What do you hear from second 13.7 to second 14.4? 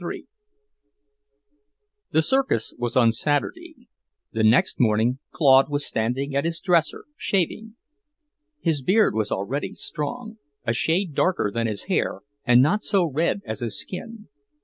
skin.